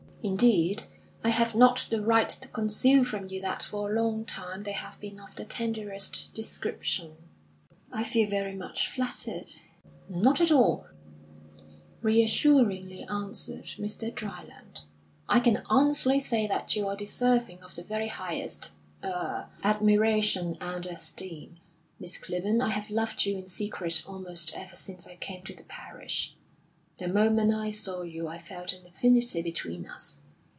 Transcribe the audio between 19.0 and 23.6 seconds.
er admiration and esteem. Miss Clibborn, I have loved you in